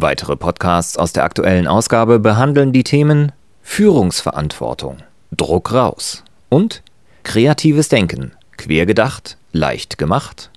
[0.00, 4.98] Weitere Podcasts aus der aktuellen Ausgabe behandeln die Themen Führungsverantwortung,
[5.36, 6.84] Druck raus und
[7.24, 10.50] kreatives Denken, quergedacht, leicht gemacht.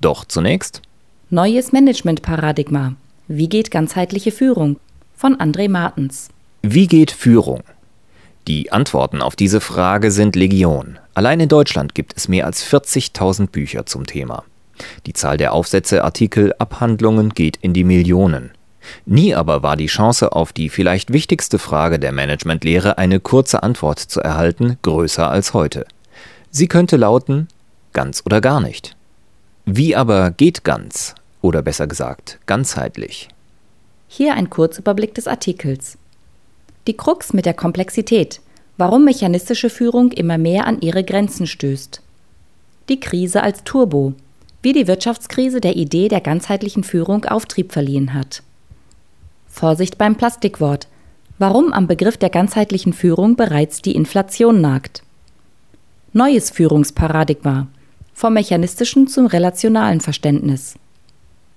[0.00, 0.82] Doch zunächst
[1.30, 2.94] Neues Managementparadigma.
[3.26, 4.78] Wie geht ganzheitliche Führung?
[5.16, 6.28] Von André Martens.
[6.62, 7.64] Wie geht Führung?
[8.46, 11.00] Die Antworten auf diese Frage sind Legion.
[11.14, 14.44] Allein in Deutschland gibt es mehr als 40.000 Bücher zum Thema.
[15.06, 18.52] Die Zahl der Aufsätze, Artikel, Abhandlungen geht in die Millionen.
[19.06, 23.98] Nie aber war die Chance auf die vielleicht wichtigste Frage der Managementlehre, eine kurze Antwort
[23.98, 25.86] zu erhalten, größer als heute.
[26.50, 27.48] Sie könnte lauten
[27.92, 28.96] ganz oder gar nicht.
[29.64, 33.28] Wie aber geht ganz, oder besser gesagt, ganzheitlich?
[34.08, 35.96] Hier ein Kurzüberblick des Artikels.
[36.86, 38.40] Die Krux mit der Komplexität,
[38.76, 42.02] warum mechanistische Führung immer mehr an ihre Grenzen stößt.
[42.88, 44.14] Die Krise als Turbo,
[44.62, 48.42] wie die Wirtschaftskrise der Idee der ganzheitlichen Führung Auftrieb verliehen hat.
[49.48, 50.88] Vorsicht beim Plastikwort.
[51.38, 55.02] Warum am Begriff der ganzheitlichen Führung bereits die Inflation nagt.
[56.12, 57.66] Neues Führungsparadigma.
[58.14, 60.76] Vom mechanistischen zum relationalen Verständnis.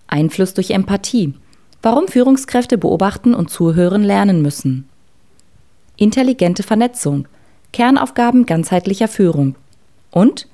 [0.08, 1.34] Einfluss durch Empathie.
[1.82, 4.90] Warum Führungskräfte beobachten und zuhören lernen müssen.
[5.98, 7.28] Intelligente Vernetzung.
[7.72, 9.56] Kernaufgaben ganzheitlicher Führung.
[10.12, 10.48] Und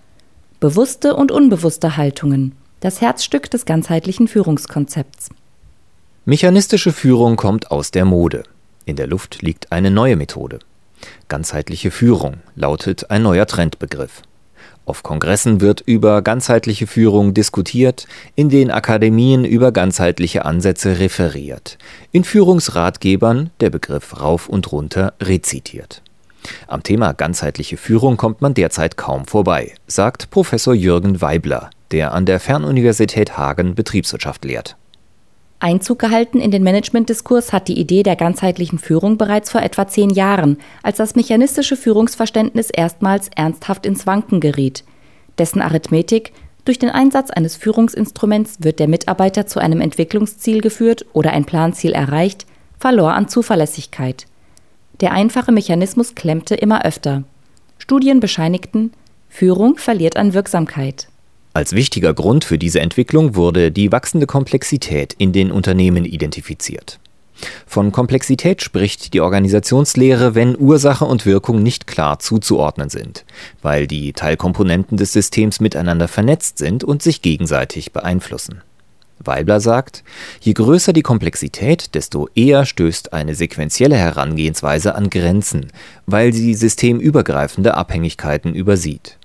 [0.62, 5.30] Bewusste und unbewusste Haltungen, das Herzstück des ganzheitlichen Führungskonzepts.
[6.26, 8.44] Mechanistische Führung kommt aus der Mode.
[8.86, 10.60] In der Luft liegt eine neue Methode.
[11.30, 14.21] Ganzheitliche Führung lautet ein neuer Trendbegriff.
[14.86, 18.05] Auf Kongressen wird über ganzheitliche Führung diskutiert,
[18.36, 21.80] in den Akademien über ganzheitliche Ansätze referiert,
[22.11, 26.04] in Führungsratgebern der Begriff rauf und runter rezitiert.
[26.67, 32.25] Am Thema ganzheitliche Führung kommt man derzeit kaum vorbei, sagt Professor Jürgen Weibler, der an
[32.25, 34.77] der Fernuniversität Hagen Betriebswirtschaft lehrt.
[35.59, 40.09] Einzug gehalten in den Managementdiskurs hat die Idee der ganzheitlichen Führung bereits vor etwa zehn
[40.09, 44.83] Jahren, als das mechanistische Führungsverständnis erstmals ernsthaft ins Wanken geriet.
[45.37, 46.33] Dessen Arithmetik
[46.65, 51.91] durch den Einsatz eines Führungsinstruments wird der Mitarbeiter zu einem Entwicklungsziel geführt oder ein Planziel
[51.91, 52.47] erreicht,
[52.79, 54.25] verlor an Zuverlässigkeit.
[55.02, 57.23] Der einfache Mechanismus klemmte immer öfter.
[57.80, 58.92] Studien bescheinigten,
[59.30, 61.08] Führung verliert an Wirksamkeit.
[61.54, 67.00] Als wichtiger Grund für diese Entwicklung wurde die wachsende Komplexität in den Unternehmen identifiziert.
[67.66, 73.26] Von Komplexität spricht die Organisationslehre, wenn Ursache und Wirkung nicht klar zuzuordnen sind,
[73.64, 78.62] weil die Teilkomponenten des Systems miteinander vernetzt sind und sich gegenseitig beeinflussen.
[79.26, 80.04] Weibler sagt,
[80.39, 85.67] je größer die Komplexität, desto eher stößt eine sequentielle Herangehensweise an Grenzen,
[86.05, 89.17] weil sie systemübergreifende Abhängigkeiten übersieht.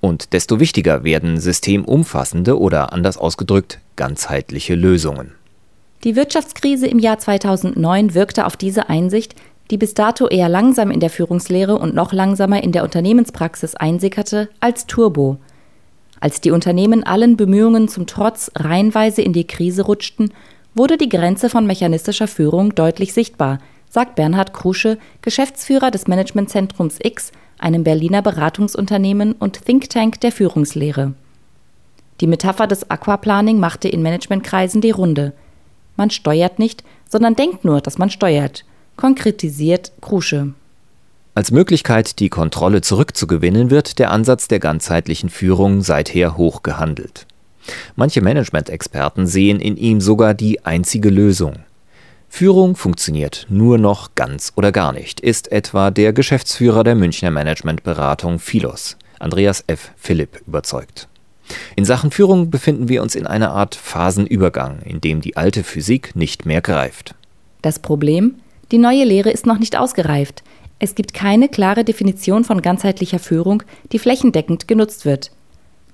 [0.00, 5.32] Und desto wichtiger werden systemumfassende oder anders ausgedrückt ganzheitliche Lösungen.
[6.04, 9.34] Die Wirtschaftskrise im Jahr 2009 wirkte auf diese Einsicht,
[9.70, 14.50] die bis dato eher langsam in der Führungslehre und noch langsamer in der Unternehmenspraxis einsickerte,
[14.60, 15.38] als Turbo–
[16.24, 20.32] als die Unternehmen allen Bemühungen zum Trotz reihenweise in die Krise rutschten,
[20.74, 23.58] wurde die Grenze von mechanistischer Führung deutlich sichtbar,
[23.90, 31.12] sagt Bernhard Krusche, Geschäftsführer des Managementzentrums X, einem Berliner Beratungsunternehmen und Think Tank der Führungslehre.
[32.22, 35.34] Die Metapher des Aquaplaning machte in Managementkreisen die Runde.
[35.98, 38.64] Man steuert nicht, sondern denkt nur, dass man steuert,
[38.96, 40.54] konkretisiert Krusche.
[41.36, 47.26] Als Möglichkeit, die Kontrolle zurückzugewinnen, wird der Ansatz der ganzheitlichen Führung seither hoch gehandelt.
[47.96, 51.54] Manche Management-Experten sehen in ihm sogar die einzige Lösung.
[52.28, 58.38] Führung funktioniert nur noch ganz oder gar nicht, ist etwa der Geschäftsführer der Münchner Managementberatung
[58.38, 59.90] Philos, Andreas F.
[59.96, 61.08] Philipp, überzeugt.
[61.74, 66.14] In Sachen Führung befinden wir uns in einer Art Phasenübergang, in dem die alte Physik
[66.14, 67.16] nicht mehr greift.
[67.60, 68.36] Das Problem?
[68.70, 70.42] Die neue Lehre ist noch nicht ausgereift.
[70.84, 75.30] Es gibt keine klare Definition von ganzheitlicher Führung, die flächendeckend genutzt wird.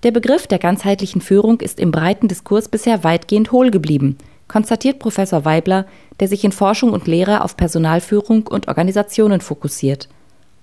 [0.02, 5.44] Der Begriff der ganzheitlichen Führung ist im breiten Diskurs bisher weitgehend hohl geblieben, konstatiert Professor
[5.44, 5.86] Weibler,
[6.18, 10.08] der sich in Forschung und Lehre auf Personalführung und Organisationen fokussiert.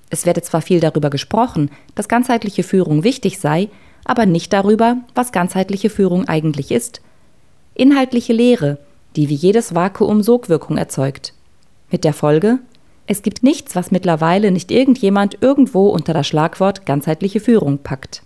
[0.09, 3.69] Es werde zwar viel darüber gesprochen, dass ganzheitliche Führung wichtig sei,
[4.03, 6.99] aber nicht darüber, was ganzheitliche Führung eigentlich ist.
[7.75, 8.77] Inhaltliche Lehre,
[9.15, 11.33] die wie jedes Vakuum Sogwirkung erzeugt.
[11.89, 12.59] Mit der Folge,
[13.07, 18.21] es gibt nichts, was mittlerweile nicht irgendjemand irgendwo unter das Schlagwort ganzheitliche Führung packt.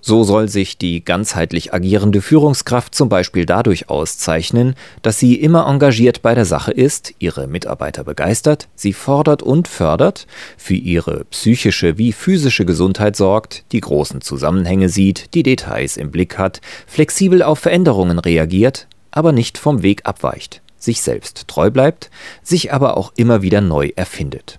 [0.00, 6.22] So soll sich die ganzheitlich agierende Führungskraft zum Beispiel dadurch auszeichnen, dass sie immer engagiert
[6.22, 10.26] bei der Sache ist, ihre Mitarbeiter begeistert, sie fordert und fördert,
[10.56, 16.38] für ihre psychische wie physische Gesundheit sorgt, die großen Zusammenhänge sieht, die Details im Blick
[16.38, 22.10] hat, flexibel auf Veränderungen reagiert, aber nicht vom Weg abweicht, sich selbst treu bleibt,
[22.42, 24.58] sich aber auch immer wieder neu erfindet.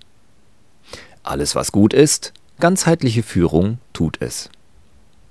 [1.23, 4.49] Alles, was gut ist, ganzheitliche Führung tut es.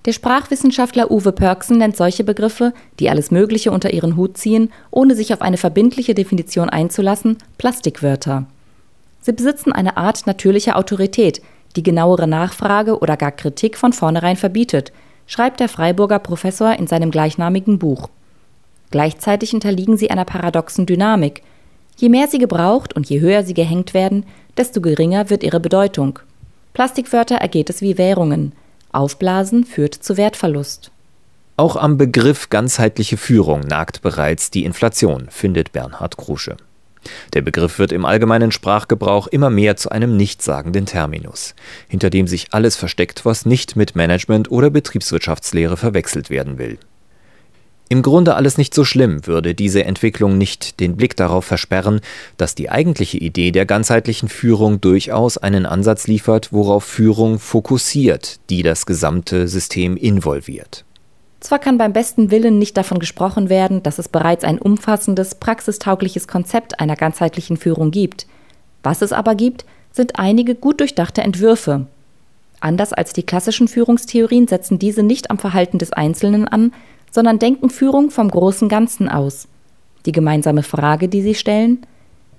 [0.05, 5.15] Der Sprachwissenschaftler Uwe Pörksen nennt solche Begriffe, die alles Mögliche unter ihren Hut ziehen, ohne
[5.15, 8.47] sich auf eine verbindliche Definition einzulassen, Plastikwörter.
[9.21, 11.43] Sie besitzen eine Art natürlicher Autorität,
[11.77, 14.93] die genauere Nachfrage oder gar Kritik von vornherein verbietet,
[15.27, 18.09] schreibt der Freiburger Professor in seinem gleichnamigen Buch.
[18.91, 21.43] Gleichzeitig unterliegen sie einer paradoxen Dynamik.
[21.97, 24.25] Je mehr sie gebraucht und je höher sie gehängt werden,
[24.57, 26.21] desto geringer wird ihre Bedeutung.
[26.75, 28.53] Plastikwörter ergeht es wie Währungen.
[28.93, 30.91] Aufblasen führt zu Wertverlust.
[31.57, 36.57] Auch am Begriff ganzheitliche Führung nagt bereits die Inflation, findet Bernhard Krusche.
[37.35, 41.55] Der Begriff wird im allgemeinen Sprachgebrauch immer mehr zu einem nichtssagenden Terminus,
[41.89, 46.79] hinter dem sich alles versteckt, was nicht mit Management oder Betriebswirtschaftslehre verwechselt werden will.
[47.91, 52.01] Im Grunde alles nicht so schlimm, würde diese Entwicklung nicht den Blick darauf versperren,
[52.37, 58.63] dass die eigentliche Idee der ganzheitlichen Führung durchaus einen Ansatz liefert, worauf Führung fokussiert, die
[58.63, 60.85] das gesamte System involviert.
[61.41, 66.29] Zwar kann beim besten Willen nicht davon gesprochen werden, dass es bereits ein umfassendes, praxistaugliches
[66.29, 68.27] Konzept einer ganzheitlichen Führung gibt.
[68.83, 71.87] Was es aber gibt, sind einige gut durchdachte Entwürfe.
[72.61, 76.73] Anders als die klassischen Führungstheorien setzen diese nicht am Verhalten des Einzelnen an,
[77.11, 79.49] sondern denken Führung vom großen Ganzen aus.
[80.07, 81.87] Die gemeinsame Frage, die sie stellen,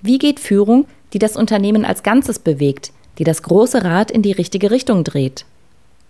[0.01, 4.31] wie geht Führung, die das Unternehmen als Ganzes bewegt, die das große Rad in die
[4.31, 5.45] richtige Richtung dreht?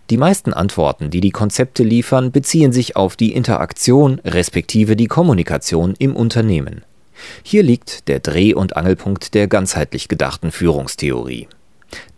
[0.09, 5.94] Die meisten Antworten, die die Konzepte liefern, beziehen sich auf die Interaktion respektive die Kommunikation
[6.00, 6.83] im Unternehmen.
[7.44, 11.47] Hier liegt der Dreh- und Angelpunkt der ganzheitlich gedachten Führungstheorie.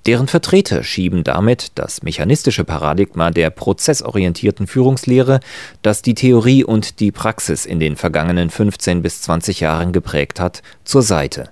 [0.08, 5.40] Deren Vertreter schieben damit das mechanistische Paradigma der prozessorientierten Führungslehre,
[5.84, 10.64] das die Theorie und die Praxis in den vergangenen 15 bis 20 Jahren geprägt hat,
[10.84, 11.50] zur Seite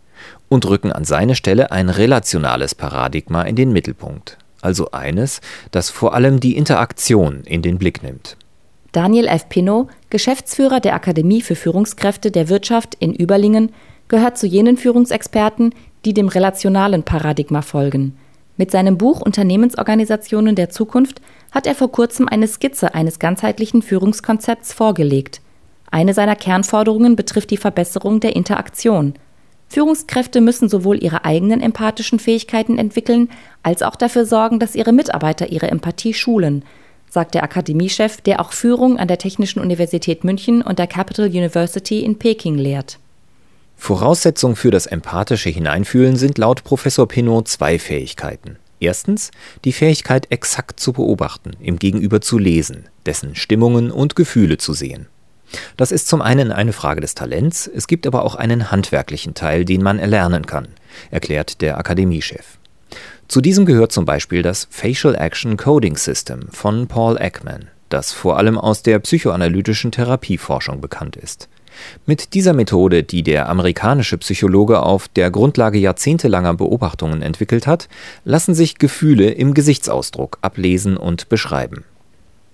[0.47, 6.15] und rücken an seine Stelle ein relationales Paradigma in den Mittelpunkt, also eines, das vor
[6.15, 8.35] allem die Interaktion in den Blick nimmt.
[8.91, 9.47] Daniel F.
[9.49, 13.71] Pinot, Geschäftsführer der Akademie für Führungskräfte der Wirtschaft in Überlingen,
[14.07, 18.17] gehört zu jenen Führungsexperten, die dem relationalen Paradigma folgen.
[18.59, 24.73] Mit seinem Buch Unternehmensorganisationen der Zukunft hat er vor kurzem eine Skizze eines ganzheitlichen Führungskonzepts
[24.73, 25.39] vorgelegt.
[25.89, 29.13] Eine seiner Kernforderungen betrifft die Verbesserung der Interaktion.
[29.69, 33.29] Führungskräfte müssen sowohl ihre eigenen empathischen Fähigkeiten entwickeln,
[33.63, 36.65] als auch dafür sorgen, dass ihre Mitarbeiter ihre Empathie schulen,
[37.09, 42.01] sagt der Akademiechef, der auch Führung an der Technischen Universität München und der Capital University
[42.01, 42.99] in Peking lehrt.
[43.79, 48.57] Voraussetzung für das empathische Hineinfühlen sind laut Professor Pinot zwei Fähigkeiten.
[48.79, 49.31] Erstens
[49.63, 55.07] die Fähigkeit, exakt zu beobachten, im Gegenüber zu lesen, dessen Stimmungen und Gefühle zu sehen.
[55.77, 59.65] Das ist zum einen eine Frage des Talents, es gibt aber auch einen handwerklichen Teil,
[59.65, 60.67] den man erlernen kann,
[61.09, 62.59] erklärt der Akademiechef.
[63.27, 68.37] Zu diesem gehört zum Beispiel das Facial Action Coding System von Paul Ekman, das vor
[68.37, 71.47] allem aus der psychoanalytischen Therapieforschung bekannt ist.
[72.05, 77.87] Mit dieser Methode, die der amerikanische Psychologe auf der Grundlage jahrzehntelanger Beobachtungen entwickelt hat,
[78.25, 81.83] lassen sich Gefühle im Gesichtsausdruck ablesen und beschreiben.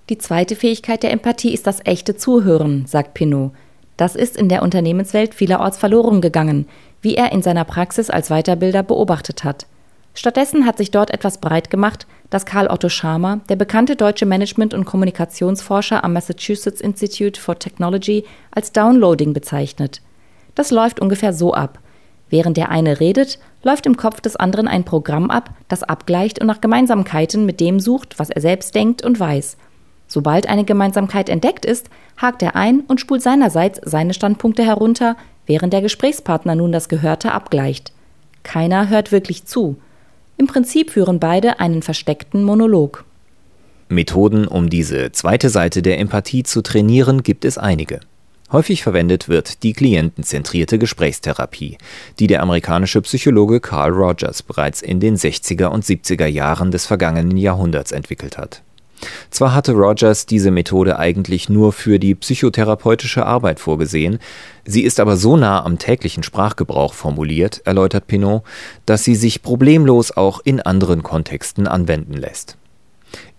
[0.10, 3.51] Die zweite Fähigkeit der Empathie ist das echte Zuhören, sagt Pinot.
[3.98, 6.67] Das ist in der Unternehmenswelt vielerorts verloren gegangen,
[7.01, 9.65] wie er in seiner Praxis als Weiterbilder beobachtet hat.
[10.13, 14.74] Stattdessen hat sich dort etwas breit gemacht, das Karl Otto Schama, der bekannte deutsche Management-
[14.74, 20.01] und Kommunikationsforscher am Massachusetts Institute for Technology, als Downloading bezeichnet.
[20.55, 21.79] Das läuft ungefähr so ab.
[22.29, 26.48] Während der eine redet, läuft im Kopf des anderen ein Programm ab, das abgleicht und
[26.48, 29.58] nach Gemeinsamkeiten mit dem sucht, was er selbst denkt und weiß.
[30.08, 35.15] Sobald eine Gemeinsamkeit entdeckt ist, hakt er ein und spult seinerseits seine Standpunkte herunter,
[35.46, 37.91] während der Gesprächspartner nun das Gehörte abgleicht.
[38.44, 39.77] Keiner hört wirklich zu.
[40.38, 43.06] Im Prinzip führen beide einen versteckten Monolog.
[43.88, 48.00] Methoden, um diese zweite Seite der Empathie zu trainieren, gibt es einige.
[48.51, 51.77] Häufig verwendet wird die klientenzentrierte Gesprächstherapie,
[52.20, 57.38] die der amerikanische Psychologe Carl Rogers bereits in den 60er und 70er Jahren des vergangenen
[57.38, 58.62] Jahrhunderts entwickelt hat.
[59.30, 64.20] Zwar hatte Rogers diese Methode eigentlich nur für die psychotherapeutische Arbeit vorgesehen,
[64.66, 68.44] sie ist aber so nah am täglichen Sprachgebrauch formuliert, erläutert Pinot,
[68.86, 72.58] dass sie sich problemlos auch in anderen Kontexten anwenden lässt.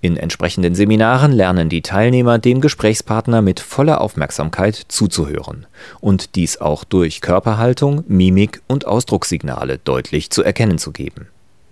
[0.01, 5.67] In entsprechenden Seminaren lernen die Teilnehmer dem Gesprächspartner mit voller Aufmerksamkeit zuzuhören
[6.01, 11.29] und dies auch durch Körperhaltung, Mimik und Ausdruckssignale deutlich zu erkennen zu geben.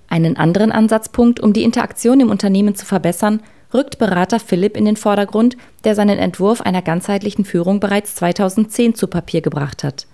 [0.09, 3.41] Einen anderen Ansatzpunkt, um die Interaktion im Unternehmen zu verbessern,
[3.75, 9.09] rückt Berater Philipp in den Vordergrund, der seinen Entwurf einer ganzheitlichen Führung bereits 2010 zu
[9.09, 10.07] Papier gebracht hat.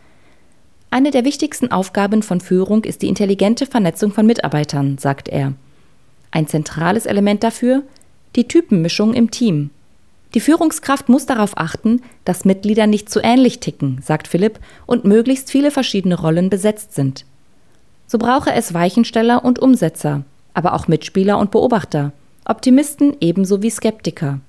[0.90, 5.52] Eine der wichtigsten Aufgaben von Führung ist die intelligente Vernetzung von Mitarbeitern, sagt er.
[6.32, 7.82] Ein zentrales Element dafür
[8.36, 9.70] die Typenmischung im Team.
[10.34, 15.50] Die Führungskraft muss darauf achten, dass Mitglieder nicht zu ähnlich ticken, sagt Philipp, und möglichst
[15.50, 17.24] viele verschiedene Rollen besetzt sind.
[18.06, 20.22] So brauche es Weichensteller und Umsetzer,
[20.54, 22.12] aber auch Mitspieler und Beobachter,
[22.50, 24.40] Optimisten ebenso wie Skeptiker.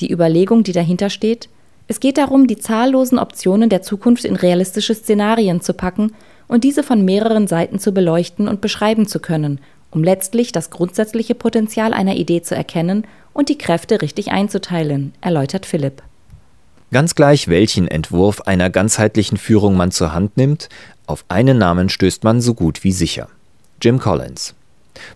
[0.00, 1.48] Die Überlegung, die dahinter steht,
[1.88, 6.12] es geht darum, die zahllosen Optionen der Zukunft in realistische Szenarien zu packen
[6.46, 9.60] und diese von mehreren Seiten zu beleuchten und beschreiben zu können,
[9.90, 15.64] um letztlich das grundsätzliche Potenzial einer Idee zu erkennen und die Kräfte richtig einzuteilen, erläutert
[15.64, 16.02] Philipp.
[16.90, 20.68] Ganz gleich, welchen Entwurf einer ganzheitlichen Führung man zur Hand nimmt,
[21.06, 23.28] auf einen Namen stößt man so gut wie sicher.
[23.80, 24.54] Jim Collins.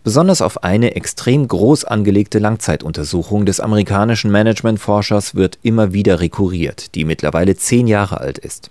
[0.05, 7.05] Besonders auf eine extrem groß angelegte Langzeituntersuchung des amerikanischen Managementforschers wird immer wieder rekurriert, die
[7.05, 8.71] mittlerweile zehn Jahre alt ist.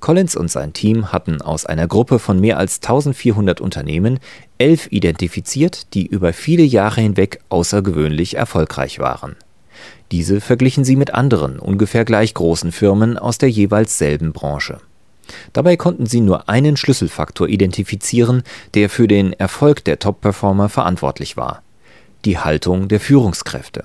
[0.00, 4.20] Collins und sein Team hatten aus einer Gruppe von mehr als 1400 Unternehmen
[4.58, 9.36] elf identifiziert, die über viele Jahre hinweg außergewöhnlich erfolgreich waren.
[10.12, 14.78] Diese verglichen sie mit anderen, ungefähr gleich großen Firmen aus der jeweils selben Branche.
[15.52, 18.42] Dabei konnten sie nur einen Schlüsselfaktor identifizieren,
[18.74, 21.62] der für den Erfolg der Top-Performer verantwortlich war:
[22.24, 23.84] die Haltung der Führungskräfte.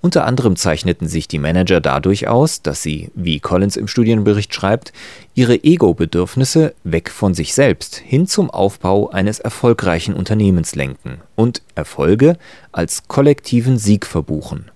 [0.00, 4.92] Unter anderem zeichneten sich die Manager dadurch aus, dass sie, wie Collins im Studienbericht schreibt,
[5.34, 12.36] ihre Ego-Bedürfnisse weg von sich selbst hin zum Aufbau eines erfolgreichen Unternehmens lenken und Erfolge
[12.72, 14.70] als kollektiven Sieg verbuchen,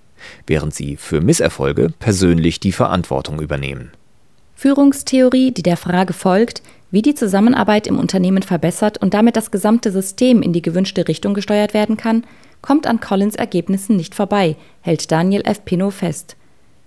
[0.47, 3.93] während sie für Misserfolge persönlich die Verantwortung übernehmen.
[4.55, 9.91] Führungstheorie, die der Frage folgt, wie die Zusammenarbeit im Unternehmen verbessert und damit das gesamte
[9.91, 12.25] System in die gewünschte Richtung gesteuert werden kann,
[12.63, 15.65] kommt an Collins Ergebnissen nicht vorbei, hält Daniel F.
[15.65, 16.37] Pinot fest.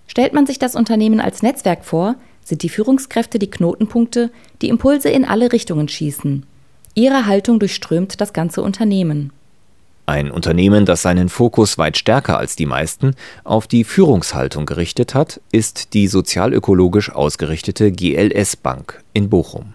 [0.07, 4.31] Stellt man sich das Unternehmen als Netzwerk vor, sind die Führungskräfte die Knotenpunkte,
[4.61, 6.45] die Impulse in alle Richtungen schießen.
[6.95, 9.31] Ihre Haltung durchströmt das ganze Unternehmen.
[10.09, 15.41] Ein Unternehmen, das seinen Fokus weit stärker als die meisten auf die Führungshaltung gerichtet hat,
[15.51, 19.73] ist die sozialökologisch ausgerichtete GLS Bank in Bochum.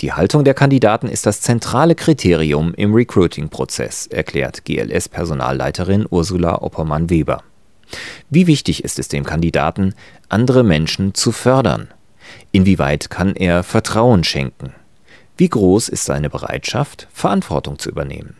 [0.00, 7.42] Die Haltung der Kandidaten ist das zentrale Kriterium im Recruiting-Prozess, erklärt GLS-Personalleiterin Ursula Oppermann-Weber.
[8.30, 9.94] Wie wichtig ist es dem Kandidaten,
[10.28, 11.88] andere Menschen zu fördern?
[12.52, 14.72] Inwieweit kann er Vertrauen schenken?
[15.36, 18.36] Wie groß ist seine Bereitschaft, Verantwortung zu übernehmen?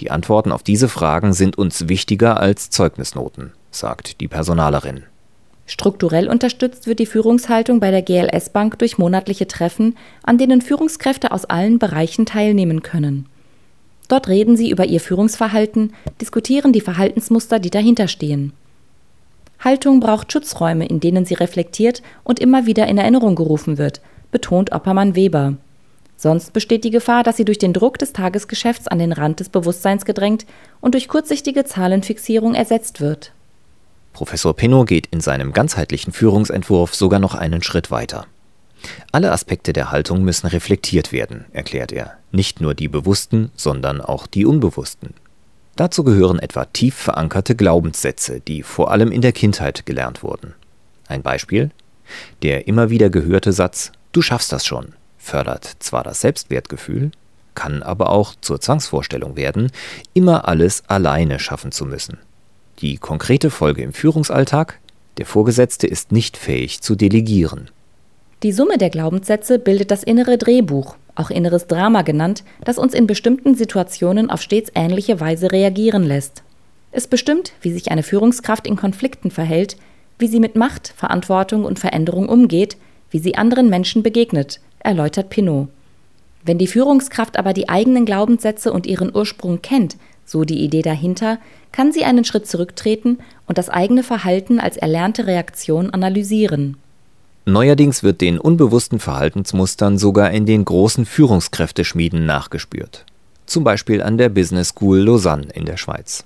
[0.00, 5.04] Die Antworten auf diese Fragen sind uns wichtiger als Zeugnisnoten, sagt die Personalerin.
[5.66, 11.32] Strukturell unterstützt wird die Führungshaltung bei der GLS Bank durch monatliche Treffen, an denen Führungskräfte
[11.32, 13.26] aus allen Bereichen teilnehmen können.
[14.08, 18.52] Dort reden sie über ihr Führungsverhalten, diskutieren die Verhaltensmuster, die dahinter stehen.
[19.58, 24.00] Haltung braucht Schutzräume, in denen sie reflektiert und immer wieder in Erinnerung gerufen wird,
[24.30, 25.54] betont Oppermann Weber.
[26.16, 29.50] Sonst besteht die Gefahr, dass sie durch den Druck des Tagesgeschäfts an den Rand des
[29.50, 30.46] Bewusstseins gedrängt
[30.80, 33.32] und durch kurzsichtige Zahlenfixierung ersetzt wird.
[34.14, 38.26] Professor Pinot geht in seinem ganzheitlichen Führungsentwurf sogar noch einen Schritt weiter.
[39.12, 44.26] Alle Aspekte der Haltung müssen reflektiert werden, erklärt er, nicht nur die bewussten, sondern auch
[44.26, 45.12] die unbewussten.
[45.76, 50.54] Dazu gehören etwa tief verankerte Glaubenssätze, die vor allem in der Kindheit gelernt wurden.
[51.08, 51.70] Ein Beispiel?
[52.42, 54.94] Der immer wieder gehörte Satz Du schaffst das schon
[55.26, 57.10] fördert zwar das Selbstwertgefühl,
[57.54, 59.72] kann aber auch zur Zwangsvorstellung werden,
[60.14, 62.18] immer alles alleine schaffen zu müssen.
[62.80, 64.78] Die konkrete Folge im Führungsalltag?
[65.16, 67.70] Der Vorgesetzte ist nicht fähig zu delegieren.
[68.42, 73.06] Die Summe der Glaubenssätze bildet das innere Drehbuch, auch inneres Drama genannt, das uns in
[73.06, 76.42] bestimmten Situationen auf stets ähnliche Weise reagieren lässt.
[76.92, 79.76] Es bestimmt, wie sich eine Führungskraft in Konflikten verhält,
[80.18, 82.76] wie sie mit Macht, Verantwortung und Veränderung umgeht,
[83.10, 85.68] wie sie anderen Menschen begegnet, erläutert Pinot.
[86.44, 91.38] Wenn die Führungskraft aber die eigenen Glaubenssätze und ihren Ursprung kennt, so die Idee dahinter,
[91.72, 96.76] kann sie einen Schritt zurücktreten und das eigene Verhalten als erlernte Reaktion analysieren.
[97.44, 103.04] Neuerdings wird den unbewussten Verhaltensmustern sogar in den großen Führungskräfteschmieden nachgespürt.
[103.46, 106.24] Zum Beispiel an der Business School Lausanne in der Schweiz.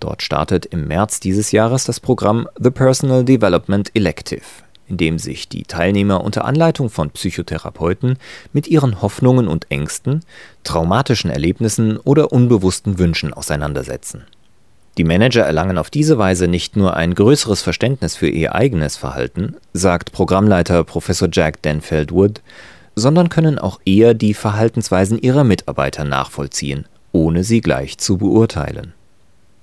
[0.00, 4.42] Dort startet im März dieses Jahres das Programm The Personal Development Elective,
[4.88, 8.18] in dem sich die Teilnehmer unter Anleitung von Psychotherapeuten
[8.52, 10.20] mit ihren Hoffnungen und Ängsten,
[10.64, 14.24] traumatischen Erlebnissen oder unbewussten Wünschen auseinandersetzen.
[14.98, 19.56] Die Manager erlangen auf diese Weise nicht nur ein größeres Verständnis für ihr eigenes Verhalten,
[19.72, 22.42] sagt Programmleiter Professor Jack Denfeld Wood,
[22.94, 28.92] sondern können auch eher die Verhaltensweisen ihrer Mitarbeiter nachvollziehen, ohne sie gleich zu beurteilen.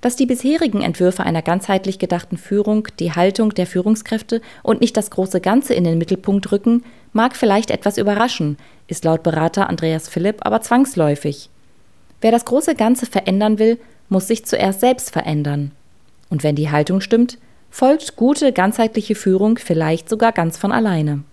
[0.00, 5.10] Dass die bisherigen Entwürfe einer ganzheitlich gedachten Führung die Haltung der Führungskräfte und nicht das
[5.10, 8.56] große Ganze in den Mittelpunkt rücken, mag vielleicht etwas überraschen,
[8.88, 11.50] ist laut Berater Andreas Philipp aber zwangsläufig.
[12.20, 13.78] Wer das große Ganze verändern will,
[14.08, 15.72] muss sich zuerst selbst verändern.
[16.30, 17.38] Und wenn die Haltung stimmt,
[17.70, 21.24] folgt gute ganzheitliche Führung vielleicht sogar ganz von alleine.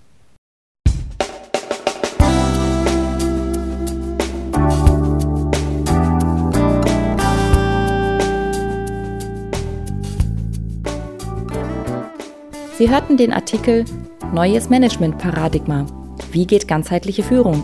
[12.77, 13.85] Sie hörten den Artikel
[14.33, 15.85] Neues Management-Paradigma.
[16.31, 17.63] Wie geht ganzheitliche Führung?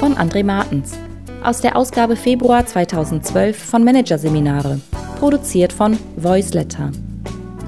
[0.00, 0.98] von André Martens
[1.44, 4.80] aus der Ausgabe Februar 2012 von Managerseminare,
[5.18, 6.90] produziert von Voiceletter.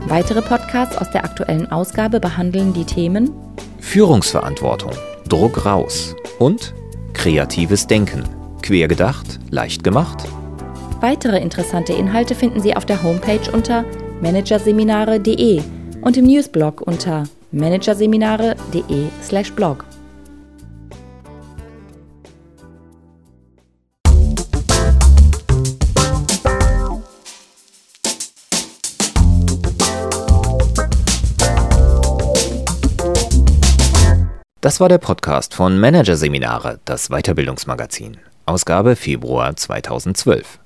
[0.09, 3.31] Weitere Podcasts aus der aktuellen Ausgabe behandeln die Themen
[3.81, 4.93] Führungsverantwortung,
[5.29, 6.73] Druck raus und
[7.13, 8.25] kreatives Denken.
[8.63, 10.25] Quergedacht, leicht gemacht.
[11.03, 13.85] Weitere interessante Inhalte finden Sie auf der Homepage unter
[14.23, 15.61] managerseminare.de
[16.03, 19.85] und im Newsblog unter managerseminare.de/blog.
[34.61, 40.61] Das war der Podcast von Managerseminare, das Weiterbildungsmagazin, Ausgabe Februar 2012.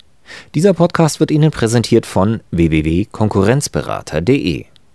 [0.54, 4.66] Dieser Podcast wird Ihnen präsentiert von www.konkurrenzberater.de.